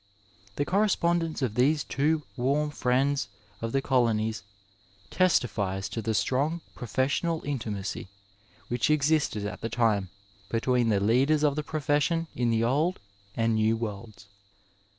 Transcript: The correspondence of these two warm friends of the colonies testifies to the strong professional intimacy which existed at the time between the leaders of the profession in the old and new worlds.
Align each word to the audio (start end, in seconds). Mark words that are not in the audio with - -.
The 0.55 0.65
correspondence 0.65 1.43
of 1.43 1.53
these 1.53 1.83
two 1.83 2.23
warm 2.35 2.71
friends 2.71 3.27
of 3.61 3.71
the 3.71 3.83
colonies 3.83 4.41
testifies 5.11 5.87
to 5.89 6.01
the 6.01 6.15
strong 6.15 6.61
professional 6.73 7.43
intimacy 7.45 8.07
which 8.67 8.89
existed 8.89 9.45
at 9.45 9.61
the 9.61 9.69
time 9.69 10.09
between 10.49 10.89
the 10.89 10.99
leaders 10.99 11.43
of 11.43 11.55
the 11.55 11.61
profession 11.61 12.25
in 12.35 12.49
the 12.49 12.63
old 12.63 12.99
and 13.37 13.53
new 13.53 13.77
worlds. 13.77 14.25